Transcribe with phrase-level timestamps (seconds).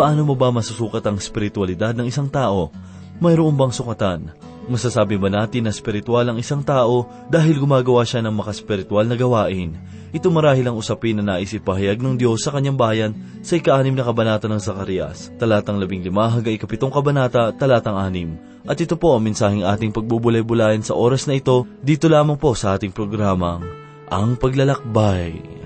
[0.00, 2.72] Paano mo ba masusukat ang spiritualidad ng isang tao?
[3.20, 4.32] Mayroon bang sukatan?
[4.64, 9.76] Masasabi ba natin na spiritual ang isang tao dahil gumagawa siya ng makaspiritual na gawain?
[10.16, 13.12] Ito marahil ang usapin na nais ipahayag ng Diyos sa kanyang bayan
[13.44, 18.40] sa ika-anim na kabanata ng Zacarias, talatang labing lima hanggang ikapitong kabanata, talatang anim.
[18.64, 22.72] At ito po ang mensaheng ating pagbubulay-bulayan sa oras na ito, dito lamang po sa
[22.72, 23.68] ating programang,
[24.08, 25.59] Ang Paglalakbay.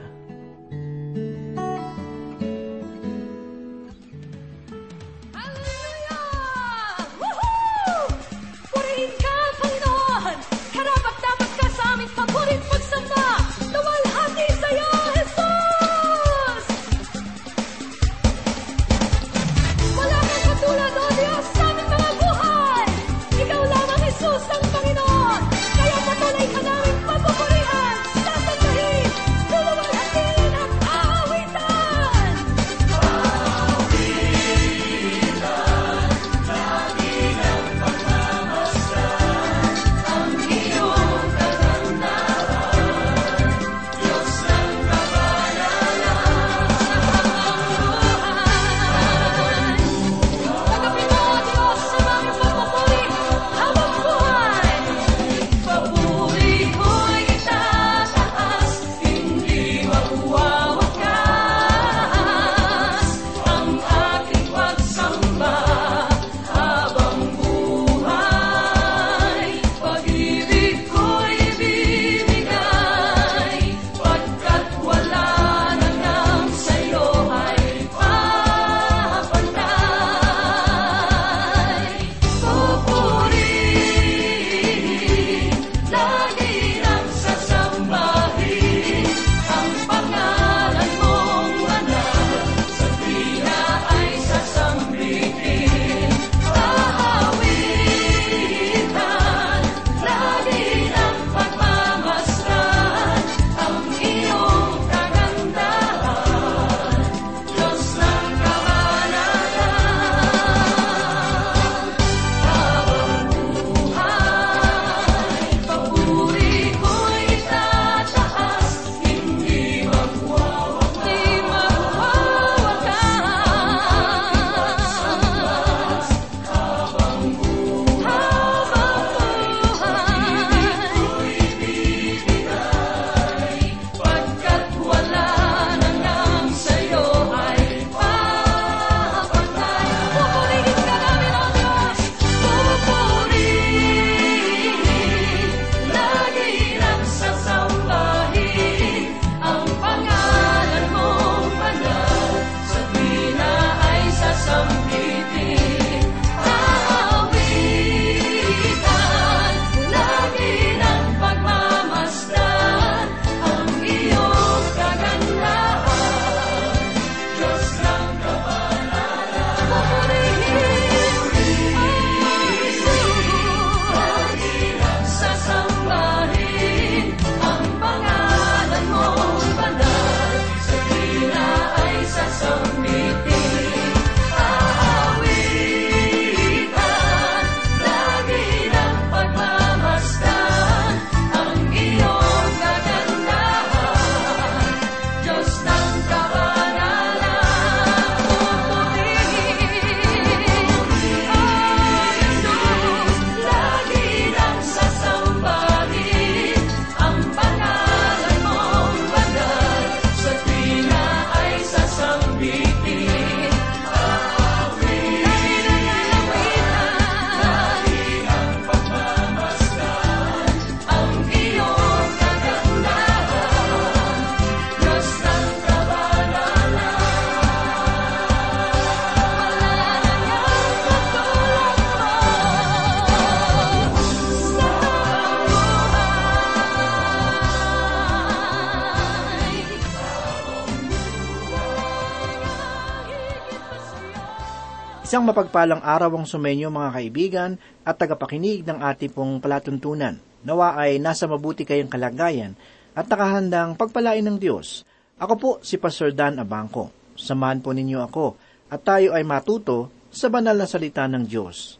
[245.14, 247.50] Isang mapagpalang araw ang sumenyo mga kaibigan
[247.86, 250.18] at tagapakinig ng ating pong palatuntunan.
[250.42, 252.58] Nawa ay nasa mabuti kayong kalagayan
[252.98, 254.82] at nakahandang pagpalain ng Diyos.
[255.22, 256.90] Ako po si Pastor Dan Abangco.
[257.14, 258.34] Samahan po ninyo ako
[258.66, 261.78] at tayo ay matuto sa banal na salita ng Diyos.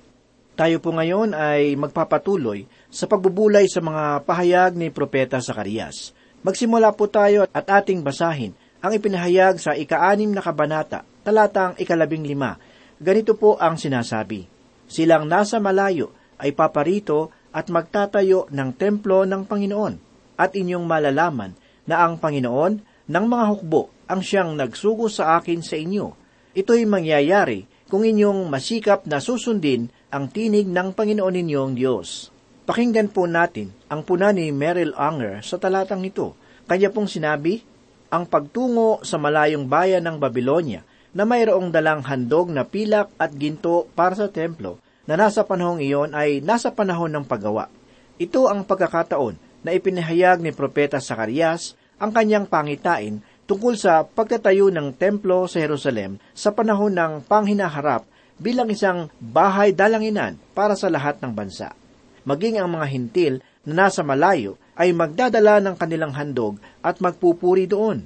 [0.54, 6.14] Tayo po ngayon ay magpapatuloy sa pagbubulay sa mga pahayag ni Propeta Zacarias.
[6.46, 12.73] Magsimula po tayo at ating basahin ang ipinahayag sa ika-anim na kabanata, talatang ikalabing lima.
[13.02, 14.46] Ganito po ang sinasabi,
[14.86, 19.94] Silang nasa malayo ay paparito at magtatayo ng templo ng Panginoon,
[20.38, 21.54] at inyong malalaman
[21.86, 26.12] na ang Panginoon ng mga hukbo ang siyang nagsugo sa akin sa inyo.
[26.54, 32.30] Ito'y mangyayari kung inyong masikap na susundin ang tinig ng Panginoon ninyong Diyos.
[32.64, 36.32] Pakinggan po natin ang puna ni Merrill Unger sa talatang ito.
[36.64, 37.60] Kanya pong sinabi,
[38.08, 43.86] ang pagtungo sa malayong bayan ng Babylonia na mayroong dalang handog na pilak at ginto
[43.94, 47.70] para sa templo na nasa panahong iyon ay nasa panahon ng paggawa.
[48.18, 54.96] Ito ang pagkakataon na ipinahayag ni Propeta Sakarias ang kanyang pangitain tungkol sa pagtatayo ng
[54.98, 58.04] templo sa Jerusalem sa panahon ng panghinaharap
[58.40, 61.70] bilang isang bahay dalanginan para sa lahat ng bansa.
[62.24, 68.02] Maging ang mga hintil na nasa malayo ay magdadala ng kanilang handog at magpupuri doon.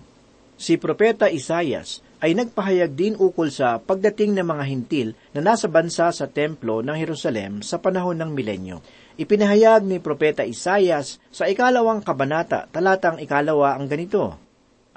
[0.59, 6.11] Si Propeta Isayas ay nagpahayag din ukol sa pagdating ng mga hintil na nasa bansa
[6.11, 8.83] sa templo ng Jerusalem sa panahon ng milenyo.
[9.19, 14.35] Ipinahayag ni Propeta Isayas sa ikalawang kabanata, talatang ikalawa ang ganito,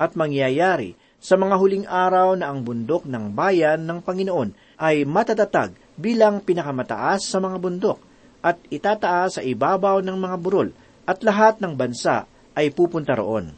[0.02, 5.78] At mangyayari sa mga huling araw na ang bundok ng bayan ng Panginoon ay matatatag
[5.94, 8.02] bilang pinakamataas sa mga bundok
[8.42, 10.74] at itataas sa ibabaw ng mga burol
[11.06, 12.26] at lahat ng bansa
[12.58, 13.54] ay pupunta roon.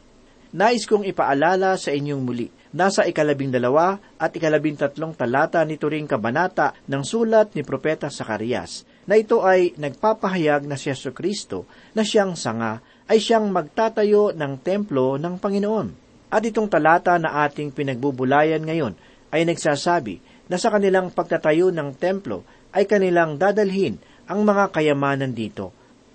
[0.52, 6.10] Nais kong ipaalala sa inyong muli nasa ikalabing dalawa at ikalabing tatlong talata nito ring
[6.10, 12.02] kabanata ng sulat ni Propeta Sakarias, na ito ay nagpapahayag na si Yesu Kristo na
[12.02, 15.88] siyang sanga ay siyang magtatayo ng templo ng Panginoon.
[16.34, 18.98] At itong talata na ating pinagbubulayan ngayon
[19.30, 20.18] ay nagsasabi
[20.50, 22.42] na sa kanilang pagtatayo ng templo
[22.74, 25.70] ay kanilang dadalhin ang mga kayamanan dito.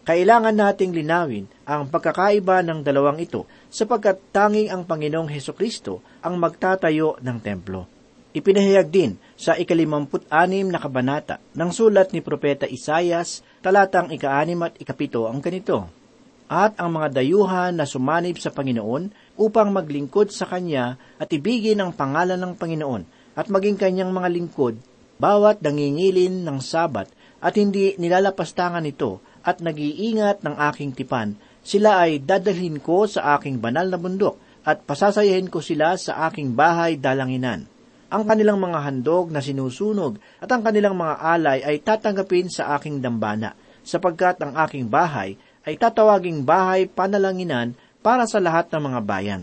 [0.09, 6.41] Kailangan nating linawin ang pagkakaiba ng dalawang ito sapagkat tanging ang Panginoong Heso Kristo ang
[6.41, 7.85] magtatayo ng templo.
[8.33, 15.29] Ipinahayag din sa ikalimamput-anim na kabanata ng sulat ni Propeta Isayas, talatang ika-anim at ikapito
[15.29, 15.85] ang ganito.
[16.49, 21.93] At ang mga dayuhan na sumanib sa Panginoon upang maglingkod sa Kanya at ibigin ang
[21.93, 23.05] pangalan ng Panginoon
[23.37, 24.73] at maging Kanyang mga lingkod,
[25.21, 27.13] bawat dangingilin ng sabat
[27.45, 33.59] at hindi nilalapastangan ito at nag-iingat ng aking tipan sila ay dadalhin ko sa aking
[33.59, 37.67] banal na bundok at pasasayahin ko sila sa aking bahay dalanginan.
[38.09, 43.05] Ang kanilang mga handog na sinusunog at ang kanilang mga alay ay tatanggapin sa aking
[43.05, 43.53] dambana,
[43.85, 49.41] sapagkat ang aking bahay ay tatawaging bahay panalanginan para sa lahat ng mga bayan.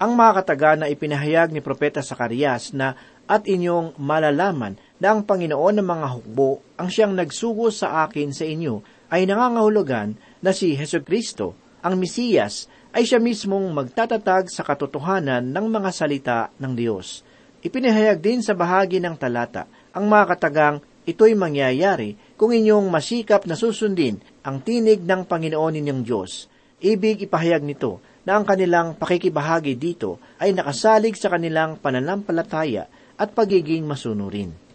[0.00, 2.96] Ang mga kataga na ipinahayag ni Propeta Sakarias na
[3.28, 8.48] at inyong malalaman na ang Panginoon ng mga hukbo ang siyang nagsugo sa akin sa
[8.48, 8.80] inyo
[9.10, 15.66] ay nangangahulugan na si Heso Kristo, ang Mesiyas, ay siya mismong magtatatag sa katotohanan ng
[15.66, 17.22] mga salita ng Diyos.
[17.60, 23.58] Ipinahayag din sa bahagi ng talata ang mga katagang ito'y mangyayari kung inyong masikap na
[23.58, 24.16] susundin
[24.46, 26.48] ang tinig ng Panginoon ninyong Diyos.
[26.80, 32.88] Ibig ipahayag nito na ang kanilang pakikibahagi dito ay nakasalig sa kanilang pananampalataya
[33.20, 34.69] at pagiging masunurin.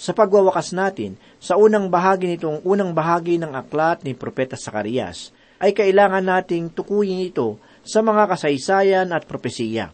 [0.00, 5.28] Sa pagwawakas natin, sa unang bahagi nitong unang bahagi ng aklat ni Propeta Sakarias,
[5.60, 9.92] ay kailangan nating tukuyin ito sa mga kasaysayan at propesiya.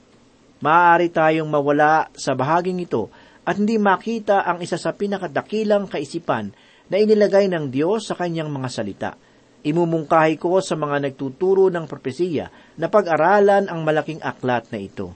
[0.63, 3.11] Maaari tayong mawala sa bahaging ito
[3.43, 6.55] at hindi makita ang isa sa pinakadakilang kaisipan
[6.87, 9.11] na inilagay ng Diyos sa kanyang mga salita.
[9.67, 12.47] Imumungkahi ko sa mga nagtuturo ng propesiya
[12.79, 15.11] na pag-aralan ang malaking aklat na ito.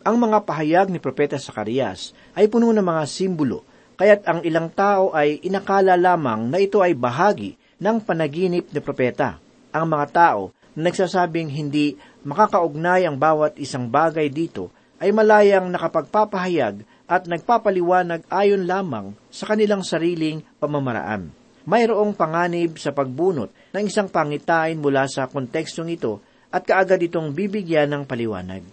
[0.00, 3.68] Ang mga pahayag ni Propeta Sakarias ay puno ng mga simbolo
[4.00, 9.36] kaya't ang ilang tao ay inakala lamang na ito ay bahagi ng panaginip ni propeta.
[9.76, 14.72] Ang mga tao na nagsasabing hindi makakaugnay ang bawat isang bagay dito
[15.04, 21.28] ay malayang nakapagpapahayag at nagpapaliwanag ayon lamang sa kanilang sariling pamamaraan.
[21.68, 27.92] Mayroong panganib sa pagbunot ng isang pangitain mula sa kontekstong ito at kaagad itong bibigyan
[27.92, 28.64] ng paliwanag.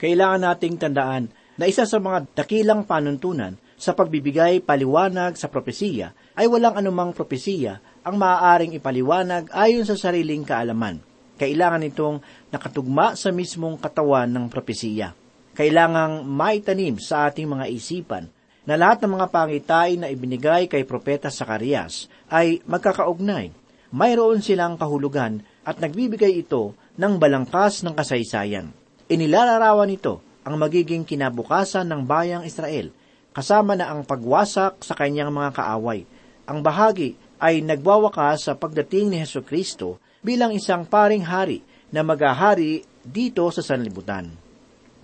[0.00, 1.28] Kailangan nating tandaan
[1.60, 7.78] na isa sa mga dakilang panuntunan sa pagbibigay paliwanag sa propesiya ay walang anumang propesiya
[8.00, 10.98] ang maaaring ipaliwanag ayon sa sariling kaalaman.
[11.36, 12.16] Kailangan itong
[12.48, 15.12] nakatugma sa mismong katawan ng propesiya.
[15.52, 18.24] Kailangang maitanim sa ating mga isipan
[18.64, 23.52] na lahat ng mga pangitain na ibinigay kay Propeta Sakarias ay magkakaugnay.
[23.92, 28.72] Mayroon silang kahulugan at nagbibigay ito ng balangkas ng kasaysayan.
[29.06, 32.90] Inilalarawan ito ang magiging kinabukasan ng bayang Israel
[33.36, 36.08] kasama na ang pagwasak sa kanyang mga kaaway.
[36.48, 41.60] Ang bahagi ay nagwawakas sa pagdating ni Heso Kristo bilang isang paring hari
[41.92, 44.32] na maghahari dito sa sanlibutan.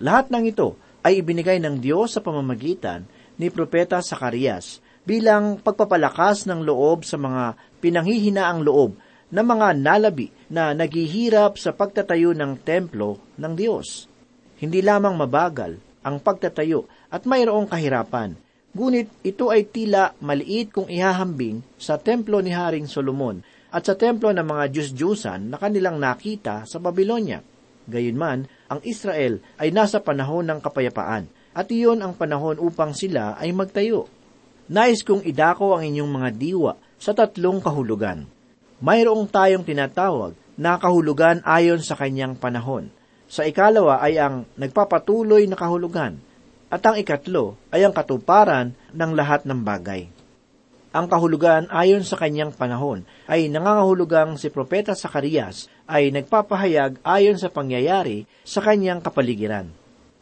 [0.01, 0.73] Lahat ng ito
[1.05, 3.05] ay ibinigay ng Diyos sa pamamagitan
[3.37, 7.53] ni Propeta Sakarias bilang pagpapalakas ng loob sa mga
[7.85, 8.97] pinanghihinaang loob
[9.29, 14.09] ng mga nalabi na naghihirap sa pagtatayo ng templo ng Diyos.
[14.57, 18.35] Hindi lamang mabagal ang pagtatayo at mayroong kahirapan,
[18.75, 23.41] ngunit ito ay tila maliit kung ihahambing sa templo ni Haring Solomon
[23.73, 27.41] at sa templo ng mga Diyos-Diyusan na kanilang nakita sa Babylonia.
[27.89, 33.49] Gayunman, ang Israel ay nasa panahon ng kapayapaan at iyon ang panahon upang sila ay
[33.51, 34.07] magtayo.
[34.69, 38.23] Nais kong idako ang inyong mga diwa sa tatlong kahulugan.
[38.79, 42.87] Mayroong tayong tinatawag na kahulugan ayon sa kanyang panahon.
[43.27, 46.19] Sa ikalawa ay ang nagpapatuloy na kahulugan.
[46.73, 50.09] At ang ikatlo ay ang katuparan ng lahat ng bagay.
[50.93, 57.49] Ang kahulugan ayon sa kanyang panahon ay nangangahulugang si Propeta Sakarias ay nagpapahayag ayon sa
[57.49, 59.73] pangyayari sa kanyang kapaligiran.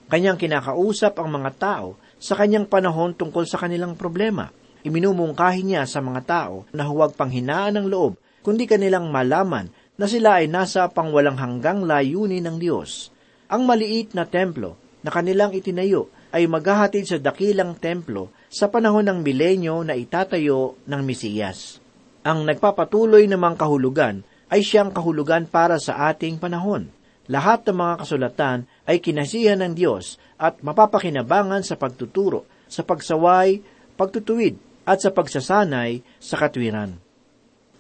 [0.08, 4.48] Kanyang kinakausap ang mga tao sa kanyang panahon tungkol sa kanilang problema.
[4.88, 9.68] Iminumungkahi niya sa mga tao na huwag panghinaan ng loob, kundi kanilang malaman
[10.02, 13.14] na sila ay nasa pangwalang hanggang layunin ng Diyos.
[13.54, 14.74] Ang maliit na templo
[15.06, 21.02] na kanilang itinayo ay maghahatid sa dakilang templo sa panahon ng milenyo na itatayo ng
[21.06, 21.78] Mesiyas.
[22.26, 26.90] Ang nagpapatuloy namang kahulugan ay siyang kahulugan para sa ating panahon.
[27.30, 33.62] Lahat ng mga kasulatan ay kinasihan ng Diyos at mapapakinabangan sa pagtuturo, sa pagsaway,
[33.94, 36.98] pagtutuwid, at sa pagsasanay sa katwiran.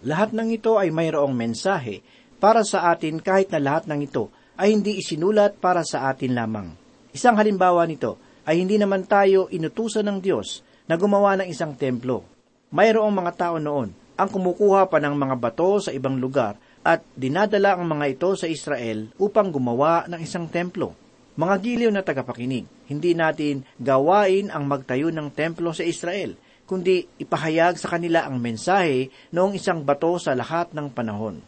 [0.01, 2.01] Lahat ng ito ay mayroong mensahe
[2.41, 6.73] para sa atin kahit na lahat ng ito ay hindi isinulat para sa atin lamang.
[7.13, 8.17] Isang halimbawa nito
[8.49, 12.25] ay hindi naman tayo inutusan ng Diyos na gumawa ng isang templo.
[12.73, 17.77] Mayroong mga tao noon ang kumukuha pa ng mga bato sa ibang lugar at dinadala
[17.77, 20.97] ang mga ito sa Israel upang gumawa ng isang templo.
[21.37, 26.35] Mga giliw na tagapakinig, hindi natin gawain ang magtayo ng templo sa Israel,
[26.71, 31.43] kundi ipahayag sa kanila ang mensahe noong isang bato sa lahat ng panahon.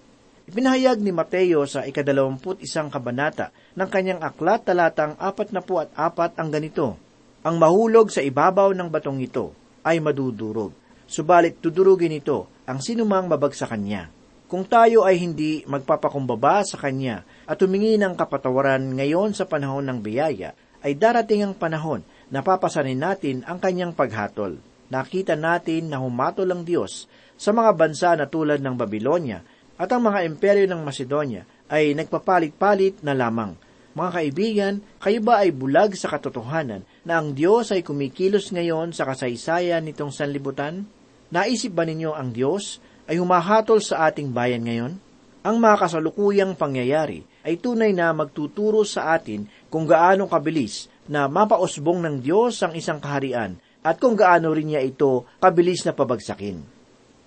[0.52, 6.36] Ipinahayag ni Mateo sa ikadalawamput isang kabanata ng kanyang aklat talatang apat na at apat
[6.36, 7.00] ang ganito,
[7.48, 9.56] Ang mahulog sa ibabaw ng batong ito
[9.88, 10.76] ay madudurog,
[11.08, 14.12] subalit tudurugin ito ang sinumang mabagsakan niya
[14.54, 19.98] kung tayo ay hindi magpapakumbaba sa Kanya at humingi ng kapatawaran ngayon sa panahon ng
[19.98, 20.54] biyaya,
[20.86, 24.62] ay darating ang panahon na papasanin natin ang Kanyang paghatol.
[24.94, 29.42] Nakita natin na humatol ang Diyos sa mga bansa na tulad ng Babylonia
[29.74, 33.58] at ang mga imperyo ng Macedonia ay nagpapalit-palit na lamang.
[33.98, 39.10] Mga kaibigan, kayo ba ay bulag sa katotohanan na ang Diyos ay kumikilos ngayon sa
[39.10, 40.86] kasaysayan nitong sanlibutan?
[41.34, 42.78] Naisip ba ninyo ang Diyos
[43.10, 44.94] ay humahatol sa ating bayan ngayon?
[45.42, 51.98] Ang mga kasalukuyang pangyayari ay tunay na magtuturo sa atin kung gaano kabilis na mapausbong
[52.06, 56.64] ng Diyos ang isang kaharian at kung gaano rin niya ito kabilis na pabagsakin.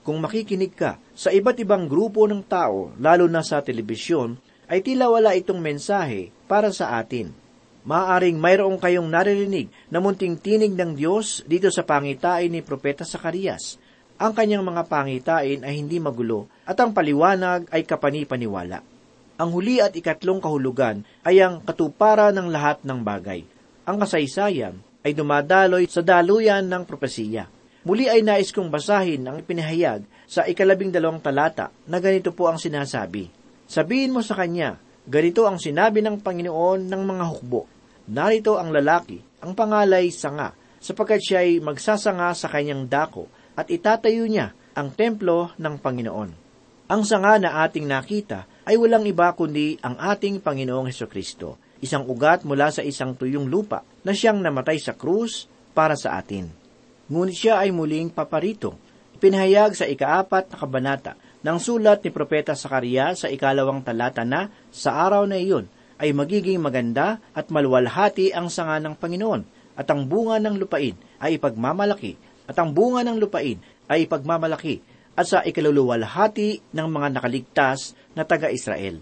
[0.03, 5.13] Kung makikinig ka sa iba't ibang grupo ng tao, lalo na sa telebisyon, ay tila
[5.13, 7.31] wala itong mensahe para sa atin.
[7.87, 13.79] Maaring mayroong kayong naririnig na munting tinig ng Diyos dito sa pangitain ni Propeta Sakarias
[14.17, 18.81] ang kanyang mga pangitain ay hindi magulo at ang paliwanag ay kapani-paniwala.
[19.37, 23.45] Ang huli at ikatlong kahulugan ay ang katuparan ng lahat ng bagay.
[23.85, 27.47] Ang kasaysayan ay dumadaloy sa daluyan ng propesiya.
[27.87, 32.59] Muli ay nais kong basahin ang ipinahayag sa ikalabing dalawang talata na ganito po ang
[32.59, 33.31] sinasabi.
[33.71, 37.71] Sabihin mo sa kanya, ganito ang sinabi ng Panginoon ng mga hukbo.
[38.11, 40.51] Narito ang lalaki, ang pangalay sanga,
[40.83, 46.31] sapagkat siya ay magsasanga sa kanyang dako at itatayo niya ang templo ng Panginoon.
[46.91, 52.05] Ang sanga na ating nakita ay walang iba kundi ang ating Panginoong Heso Kristo, isang
[52.09, 56.49] ugat mula sa isang tuyong lupa na siyang namatay sa krus para sa atin.
[57.07, 58.75] Ngunit siya ay muling paparito.
[59.17, 65.07] Pinahayag sa ikaapat na kabanata ng sulat ni Propeta Sakaria sa ikalawang talata na sa
[65.07, 69.43] araw na iyon ay magiging maganda at malwalhati ang sanga ng Panginoon
[69.77, 73.57] at ang bunga ng lupain ay ipagmamalaki at ang bunga ng lupain
[73.89, 74.83] ay pagmamalaki
[75.17, 79.01] at sa ikaluluwalhati ng mga nakaligtas na taga-Israel.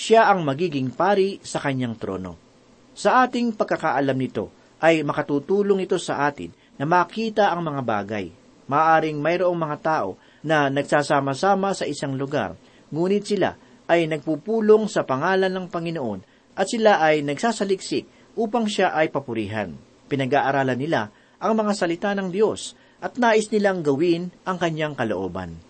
[0.00, 2.40] Siya ang magiging pari sa kanyang trono.
[2.96, 4.48] Sa ating pagkakaalam nito
[4.80, 6.48] ay makatutulong ito sa atin
[6.80, 8.32] na makita ang mga bagay.
[8.64, 12.56] Maaring mayroong mga tao na nagsasama-sama sa isang lugar,
[12.88, 13.60] ngunit sila
[13.92, 16.24] ay nagpupulong sa pangalan ng Panginoon
[16.56, 19.76] at sila ay nagsasaliksik upang siya ay papurihan.
[20.08, 22.72] Pinag-aaralan nila ang mga salita ng Diyos
[23.04, 25.60] at nais nilang gawin ang kanyang kalooban.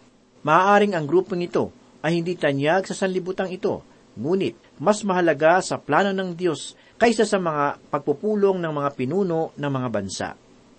[0.47, 1.75] Maaaring ang grupong ito
[2.07, 3.83] ay hindi tanyag sa sanlibutang ito,
[4.19, 9.71] Ngunit, mas mahalaga sa plano ng Diyos kaysa sa mga pagpupulong ng mga pinuno ng
[9.71, 10.29] mga bansa.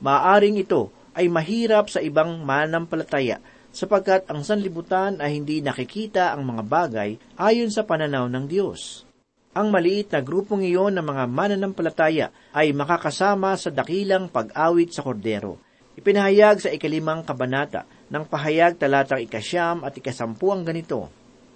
[0.02, 3.40] Maaring ito ay mahirap sa ibang mananampalataya
[3.72, 7.10] sapagkat ang sanlibutan ay hindi nakikita ang mga bagay
[7.40, 9.08] ayon sa pananaw ng Diyos.
[9.52, 15.60] Ang maliit na grupong iyon ng mga mananampalataya ay makakasama sa dakilang pag-awit sa kordero.
[16.00, 21.12] Ipinahayag sa ikalimang kabanata ng pahayag talatang ikasyam at ikasampu ang ganito.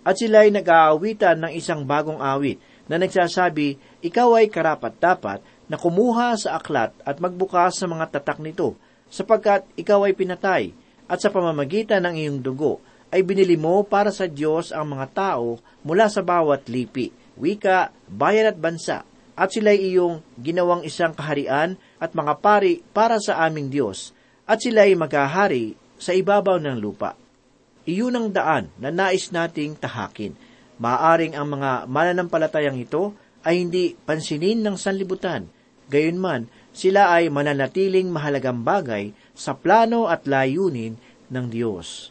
[0.06, 6.38] At sila ay nag-aawitan ng isang bagong awit na nagsasabi, Ikaw ay karapat-dapat na kumuha
[6.38, 8.78] sa aklat at magbukas sa mga tatak nito,
[9.10, 10.64] sapagkat ikaw ay pinatay,
[11.10, 15.58] at sa pamamagitan ng iyong dugo ay binili mo para sa Diyos ang mga tao
[15.82, 19.02] mula sa bawat lipi, wika, bayan at bansa,
[19.36, 24.14] at sila'y iyong ginawang isang kaharian at mga pari para sa aming Diyos,
[24.46, 27.25] at sila'y maghahari sa ibabaw ng lupa.
[27.86, 30.34] Iyon ang daan na nais nating tahakin.
[30.82, 33.14] Maaring ang mga mananampalatayang ito
[33.46, 35.46] ay hindi pansinin ng sanlibutan.
[35.86, 40.98] Gayunman, sila ay mananatiling mahalagang bagay sa plano at layunin
[41.30, 42.10] ng Diyos.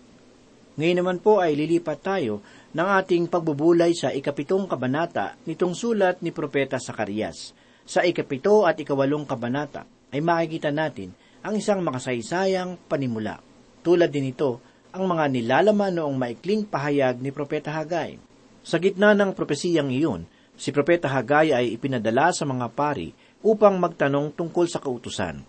[0.78, 2.38] Ngayon naman po ay lilipat tayo
[2.74, 7.54] ng ating pagbubulay sa ikapitong kabanata nitong sulat ni Propeta Sakarias.
[7.82, 13.42] Sa ikapito at ikawalong kabanata ay makikita natin ang isang makasaysayang panimula.
[13.84, 14.62] Tulad din ito,
[14.94, 18.14] ang mga nilalaman noong maikling pahayag ni Propeta Hagay.
[18.62, 20.22] Sa gitna ng propesiyang iyon,
[20.54, 23.10] si Propeta Hagay ay ipinadala sa mga pari
[23.42, 25.42] upang magtanong tungkol sa kautusan.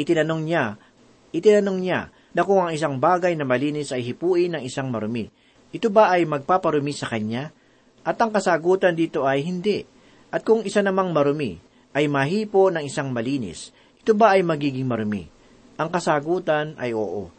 [0.00, 0.80] Itinanong niya,
[1.28, 5.28] itinanong niya na kung ang isang bagay na malinis ay hipuin ng isang marumi,
[5.76, 7.52] ito ba ay magpaparumi sa kanya?
[8.00, 9.84] At ang kasagutan dito ay hindi.
[10.32, 11.60] At kung isa namang marumi
[11.92, 15.28] ay mahipo ng isang malinis, ito ba ay magiging marumi?
[15.76, 17.35] Ang kasagutan ay oo.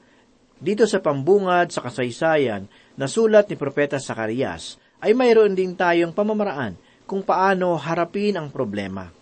[0.58, 2.66] Dito sa pambungad sa kasaysayan
[2.98, 6.74] na sulat ni Propeta Sakarias ay mayroon din tayong pamamaraan
[7.06, 9.14] kung paano harapin ang problema.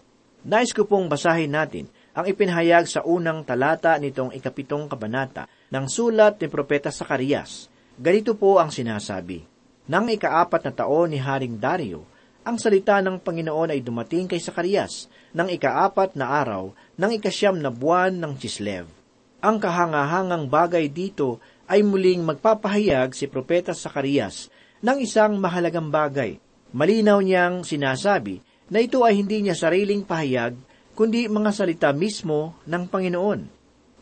[0.47, 6.39] Nais ko pong basahin natin ang ipinahayag sa unang talata nitong ikapitong kabanata ng sulat
[6.39, 7.67] ni Propeta Sakarias.
[7.99, 9.43] Ganito po ang sinasabi.
[9.91, 12.07] Nang ikaapat na taon ni Haring Dario,
[12.47, 17.67] ang salita ng Panginoon ay dumating kay Sakarias ng ikaapat na araw ng ikasyam na
[17.67, 18.87] buwan ng Chislev.
[19.43, 24.47] Ang kahangahangang bagay dito ay muling magpapahayag si Propeta Sakarias
[24.79, 26.37] ng isang mahalagang bagay.
[26.75, 30.57] Malinaw niyang sinasabi na ito ay hindi niya sariling pahayag,
[30.95, 33.41] kundi mga salita mismo ng Panginoon.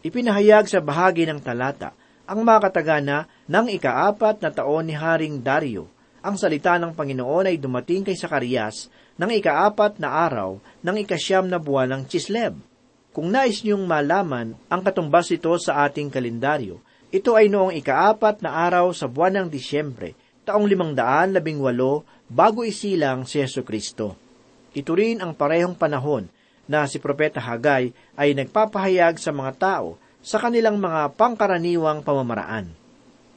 [0.03, 5.87] Ipinahayag sa bahagi ng talata ang makatagana ng ikaapat na taon ni Haring Dario.
[6.23, 8.87] Ang salita ng Panginoon ay dumating kay Sakarias
[9.19, 12.55] ng ikaapat na araw ng ikasyam na buwan ng Chisleb.
[13.13, 16.81] Kung nais niyong malaman ang katumbas ito sa ating kalendaryo,
[17.13, 22.01] ito ay noong ikaapat na araw sa buwan ng Disyembre, taong limang daan labing walo
[22.25, 24.17] bago isilang si Yesu Kristo.
[24.73, 26.25] Ito rin ang parehong panahon
[26.65, 32.73] na si Propeta Hagay ay nagpapahayag sa mga tao sa kanilang mga pangkaraniwang pamamaraan.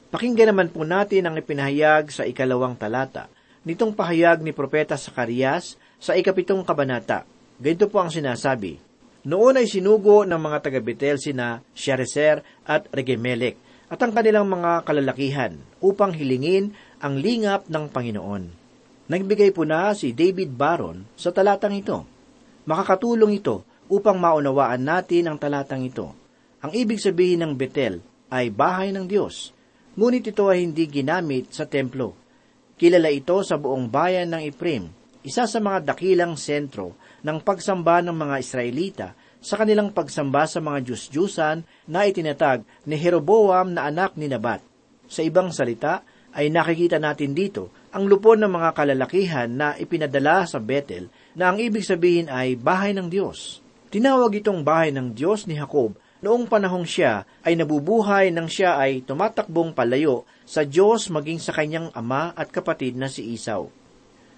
[0.09, 3.29] Pakinggan naman po natin ang ipinahayag sa ikalawang talata
[3.61, 7.29] nitong pahayag ni Propeta Sakarias sa ikapitong kabanata.
[7.61, 8.86] Ganito po ang sinasabi,
[9.27, 13.59] noon ay sinugo ng mga taga-Betel sina Sherezer at Regemelek
[13.91, 16.71] at ang kanilang mga kalalakihan upang hilingin
[17.03, 18.43] ang lingap ng Panginoon.
[19.11, 22.07] Nagbigay po na si David Baron sa talatang ito.
[22.67, 26.15] Makakatulong ito upang maunawaan natin ang talatang ito.
[26.63, 27.99] Ang ibig sabihin ng Betel
[28.31, 29.51] ay bahay ng Diyos,
[29.95, 32.15] ngunit ito ay hindi ginamit sa templo.
[32.75, 34.91] Kilala ito sa buong bayan ng Iprim,
[35.23, 36.95] isa sa mga dakilang sentro
[37.27, 39.07] ng pagsamba ng mga Israelita
[39.43, 44.63] sa kanilang pagsamba sa mga Diyos-Diyusan na itinatag ni Jeroboam na anak ni Nabat.
[45.11, 50.61] Sa ibang salita, ay nakikita natin dito ang lupon ng mga kalalakihan na ipinadala sa
[50.61, 53.59] Bethel na ang ibig sabihin ay bahay ng Diyos.
[53.89, 59.01] Tinawag itong bahay ng Diyos ni Jacob noong panahong siya ay nabubuhay nang siya ay
[59.01, 63.65] tumatakbong palayo sa Diyos maging sa kanyang ama at kapatid na si Isaw.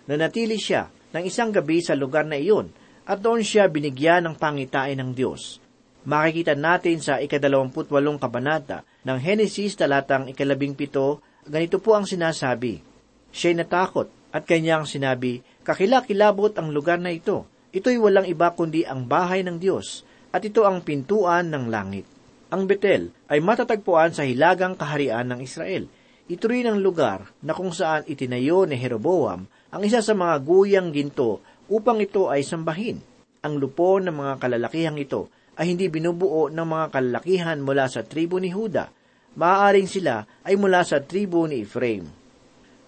[0.08, 2.72] Nanatili siya ng isang gabi sa lugar na iyon
[3.10, 5.58] at doon siya binigyan ng pangitain ng Diyos.
[6.06, 12.86] Makikita natin sa ikadalawamputwalong kabanata ng Henesis talatang ikalabing pito, ganito po ang sinasabi.
[13.34, 17.50] Siya'y natakot at kanyang sinabi, kakilakilabot ang lugar na ito.
[17.74, 22.06] Ito'y walang iba kundi ang bahay ng Diyos at ito ang pintuan ng langit.
[22.50, 25.86] Ang Betel ay matatagpuan sa hilagang kaharian ng Israel.
[26.30, 30.90] Ito rin ang lugar na kung saan itinayo ni Jeroboam ang isa sa mga guyang
[30.94, 33.00] ginto upang ito ay sambahin.
[33.46, 38.42] Ang lupon ng mga kalalakihang ito ay hindi binubuo ng mga kalalakihan mula sa tribo
[38.42, 38.92] ni Huda.
[39.40, 42.04] Maaaring sila ay mula sa tribo ni Ephraim.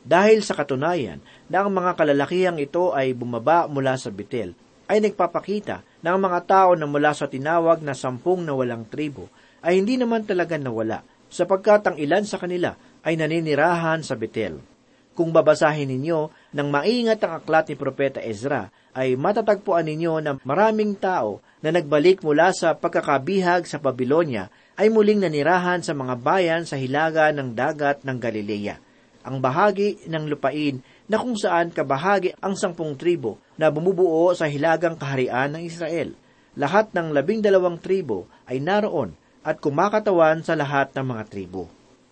[0.01, 4.57] Dahil sa katunayan na ang mga kalalakihang ito ay bumaba mula sa Betel,
[4.89, 9.29] ay nagpapakita na ang mga tao na mula sa tinawag na sampung na walang tribo
[9.61, 12.73] ay hindi naman talaga nawala, sapagkat ang ilan sa kanila
[13.05, 14.70] ay naninirahan sa Betel.
[15.11, 20.95] Kung babasahin ninyo ng maingat ang aklat ni Propeta Ezra, ay matatagpuan ninyo na maraming
[20.95, 24.47] tao na nagbalik mula sa pagkakabihag sa Babylonia
[24.79, 30.25] ay muling nanirahan sa mga bayan sa hilaga ng dagat ng Galilea ang bahagi ng
[30.29, 36.13] lupain na kung saan kabahagi ang sangpung tribo na bumubuo sa hilagang kaharian ng Israel.
[36.57, 41.69] Lahat ng labing dalawang tribo ay naroon at kumakatawan sa lahat ng mga tribo.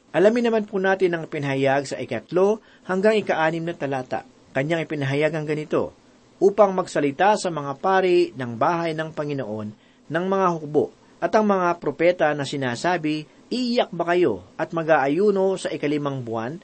[0.10, 2.58] Alamin naman po natin ang pinahayag sa ikatlo
[2.90, 4.26] hanggang ikaanim na talata.
[4.50, 5.94] Kanyang ipinahayag ang ganito,
[6.42, 9.68] upang magsalita sa mga pari ng bahay ng Panginoon
[10.10, 10.90] ng mga hukbo
[11.22, 16.62] at ang mga propeta na sinasabi, Iiyak ba kayo at mag-aayuno sa ikalimang buwan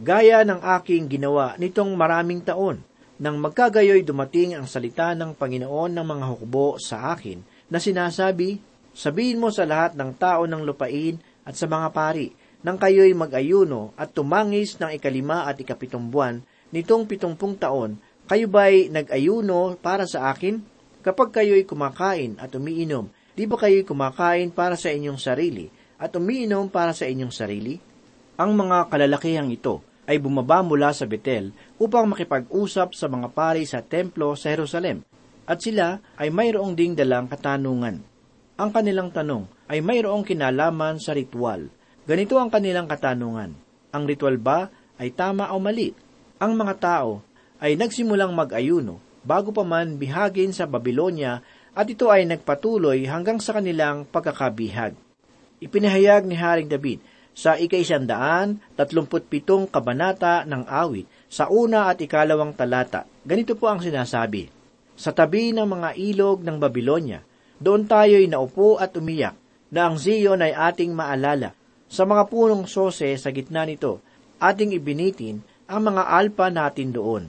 [0.00, 2.80] gaya ng aking ginawa nitong maraming taon,
[3.20, 8.58] nang magkagayoy dumating ang salita ng Panginoon ng mga hukbo sa akin, na sinasabi,
[8.90, 13.96] Sabihin mo sa lahat ng tao ng lupain at sa mga pari, nang kayo'y mag-ayuno
[13.96, 17.96] at tumangis ng ikalima at ikapitong buwan, nitong pitumpung taon,
[18.28, 20.60] kayo ba'y nag-ayuno para sa akin?
[21.00, 26.68] Kapag kayo'y kumakain at umiinom, di ba kayo'y kumakain para sa inyong sarili at umiinom
[26.68, 27.80] para sa inyong sarili?
[28.36, 33.80] Ang mga kalalakihang ito ay bumaba mula sa Betel upang makipag-usap sa mga pari sa
[33.80, 35.00] templo sa Jerusalem,
[35.48, 37.98] at sila ay mayroong ding dalang katanungan.
[38.60, 41.72] Ang kanilang tanong ay mayroong kinalaman sa ritual.
[42.10, 43.54] Ganito ang kanilang katanungan.
[43.94, 44.66] Ang ritual ba
[44.98, 45.94] ay tama o mali?
[46.42, 47.22] Ang mga tao
[47.62, 51.38] ay nagsimulang mag-ayuno bago pa man bihagin sa Babylonia
[51.70, 54.98] at ito ay nagpatuloy hanggang sa kanilang pagkakabihag.
[55.62, 56.98] Ipinahayag ni Haring David
[57.30, 63.06] sa ikaisandaan, tatlumput pitong kabanata ng awit, sa una at ikalawang talata.
[63.22, 64.50] Ganito po ang sinasabi,
[64.98, 67.22] Sa tabi ng mga ilog ng Babylonia,
[67.62, 69.38] doon tayo'y naupo at umiyak,
[69.70, 71.54] na ang Zion ay ating maalala.
[71.90, 73.98] Sa mga punong sose sa gitna nito,
[74.38, 77.26] ating ibinitin ang mga alpa natin doon.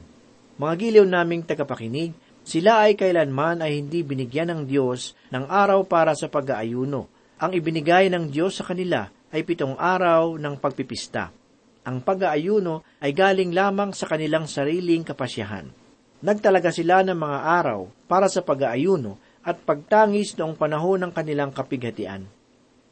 [0.61, 2.13] Mga giliw naming tagapakinig,
[2.45, 7.09] sila ay kailanman ay hindi binigyan ng Diyos ng araw para sa pag-aayuno.
[7.41, 11.33] Ang ibinigay ng Diyos sa kanila ay pitong araw ng pagpipista.
[11.81, 15.73] Ang pag-aayuno ay galing lamang sa kanilang sariling kapasyahan.
[16.21, 22.29] Nagtalaga sila ng mga araw para sa pag-aayuno at pagtangis noong panahon ng kanilang kapighatian.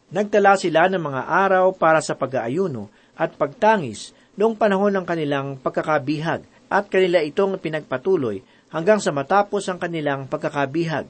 [0.10, 4.10] Nagtala sila ng mga araw para sa pag-aayuno at pagtangis
[4.41, 8.41] noong panahon ng kanilang pagkakabihag at kanila itong pinagpatuloy
[8.74, 11.06] hanggang sa matapos ang kanilang pagkakabihag.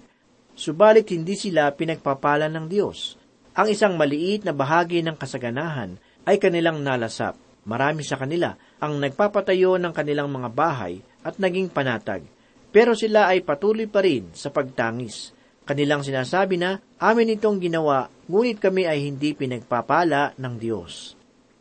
[0.52, 3.16] Subalit hindi sila pinagpapala ng Diyos.
[3.56, 5.96] Ang isang maliit na bahagi ng kasaganahan
[6.28, 7.40] ay kanilang nalasap.
[7.64, 8.52] Marami sa kanila
[8.84, 12.28] ang nagpapatayo ng kanilang mga bahay at naging panatag.
[12.76, 15.32] Pero sila ay patuloy pa rin sa pagtangis.
[15.70, 21.14] Kanilang sinasabi na, amin itong ginawa, ngunit kami ay hindi pinagpapala ng Diyos.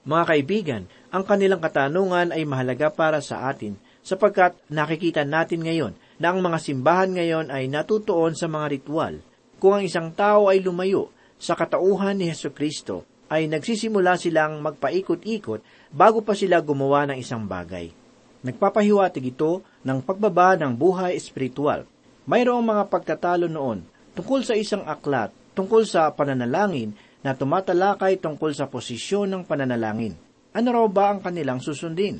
[0.08, 6.32] Mga kaibigan, ang kanilang katanungan ay mahalaga para sa atin sapagkat nakikita natin ngayon na
[6.32, 9.20] ang mga simbahan ngayon ay natutuon sa mga ritual.
[9.60, 15.60] Kung ang isang tao ay lumayo sa katauhan ni Heso Kristo ay nagsisimula silang magpaikot-ikot
[15.92, 17.92] bago pa sila gumawa ng isang bagay.
[18.40, 21.84] Nagpapahiwatig ito ng pagbaba ng buhay espiritual.
[22.24, 26.90] Mayroong mga pagtatalo noon tungkol sa isang aklat tungkol sa pananalangin
[27.22, 30.18] na tumatalakay tungkol sa posisyon ng pananalangin.
[30.50, 32.18] Ano raw ba ang kanilang susundin?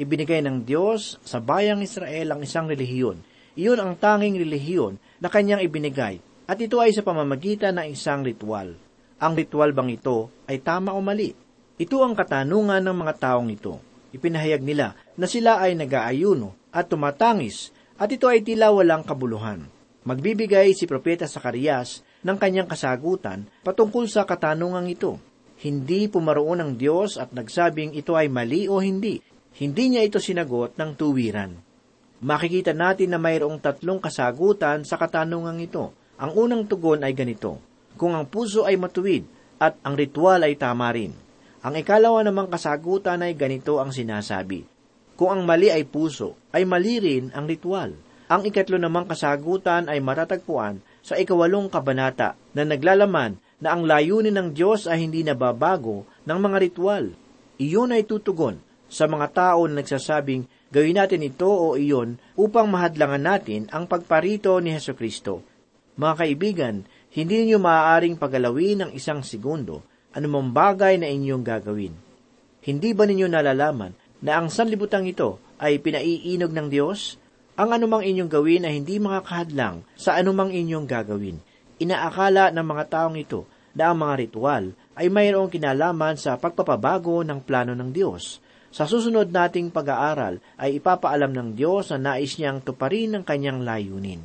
[0.00, 3.20] Ibinigay ng Diyos sa bayang Israel ang isang relihiyon.
[3.60, 6.16] Iyon ang tanging relihiyon na kanyang ibinigay
[6.48, 8.72] at ito ay sa pamamagitan ng isang ritual.
[9.20, 11.36] Ang ritual bang ito ay tama o mali?
[11.76, 13.84] Ito ang katanungan ng mga taong ito.
[14.16, 17.68] Ipinahayag nila na sila ay nag-aayuno at tumatangis
[18.00, 19.73] at ito ay tila walang kabuluhan.
[20.04, 25.16] Magbibigay si Propeta Sakarias ng kanyang kasagutan patungkol sa katanungang ito.
[25.64, 29.24] Hindi pumaroon ng Diyos at nagsabing ito ay mali o hindi.
[29.56, 31.56] Hindi niya ito sinagot ng tuwiran.
[32.20, 35.96] Makikita natin na mayroong tatlong kasagutan sa katanungang ito.
[36.20, 37.56] Ang unang tugon ay ganito,
[37.96, 39.24] kung ang puso ay matuwid
[39.56, 41.16] at ang ritual ay tama rin.
[41.64, 44.68] Ang ikalawa namang kasagutan ay ganito ang sinasabi,
[45.16, 47.96] kung ang mali ay puso, ay mali rin ang ritual.
[48.34, 54.48] Ang ikatlo namang kasagutan ay matatagpuan sa ikawalong kabanata na naglalaman na ang layunin ng
[54.50, 57.14] Diyos ay hindi nababago ng mga ritual.
[57.62, 58.58] Iyon ay tutugon
[58.90, 64.58] sa mga tao na nagsasabing gawin natin ito o iyon upang mahadlangan natin ang pagparito
[64.58, 65.54] ni Heso Kristo
[65.94, 66.76] mga kaibigan,
[67.14, 71.94] hindi ninyo maaaring pagalawin ng isang segundo anumang bagay na inyong gagawin.
[72.66, 77.14] Hindi ba ninyo nalalaman na ang sanlibutan ito ay pinaiinog ng Diyos,
[77.54, 81.38] ang anumang inyong gawin ay hindi makakahadlang sa anumang inyong gagawin.
[81.78, 83.46] Inaakala ng mga taong ito
[83.78, 84.64] na ang mga ritual
[84.98, 88.42] ay mayroong kinalaman sa pagpapabago ng plano ng Diyos.
[88.74, 94.18] Sa susunod nating pag-aaral ay ipapaalam ng Diyos na nais niyang tuparin ang kanyang layunin.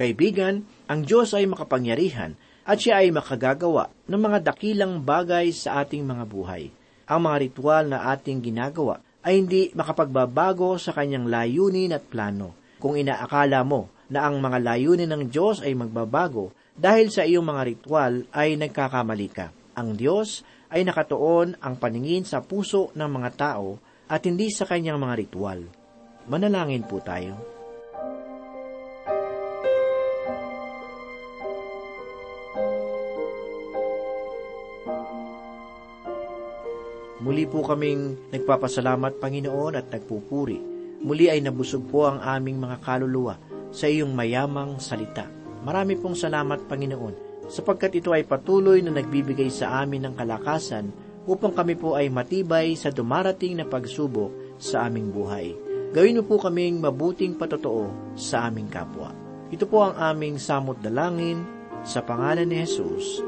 [0.00, 2.32] Kaibigan, ang Diyos ay makapangyarihan
[2.64, 6.72] at siya ay makagagawa ng mga dakilang bagay sa ating mga buhay.
[7.04, 12.61] Ang mga ritual na ating ginagawa ay hindi makapagbabago sa kanyang layunin at plano.
[12.82, 17.62] Kung inaakala mo na ang mga layunin ng Diyos ay magbabago dahil sa iyong mga
[17.62, 19.54] ritual ay nagkakamali ka.
[19.78, 23.78] Ang Diyos ay nakatuon ang paningin sa puso ng mga tao
[24.10, 25.62] at hindi sa kanyang mga ritual.
[26.26, 27.38] Manalangin po tayo.
[37.22, 40.71] Muli po kaming nagpapasalamat, Panginoon, at nagpupuri.
[41.02, 43.34] Muli ay nabusog po ang aming mga kaluluwa
[43.74, 45.26] sa iyong mayamang salita.
[45.62, 50.90] Marami pong salamat, Panginoon, sapagkat ito ay patuloy na nagbibigay sa amin ng kalakasan
[51.26, 55.54] upang kami po ay matibay sa dumarating na pagsubok sa aming buhay.
[55.92, 59.12] Gawin mo po kaming mabuting patotoo sa aming kapwa.
[59.52, 61.44] Ito po ang aming samot dalangin
[61.84, 63.20] sa pangalan ni Jesus.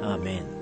[0.00, 0.61] Amen.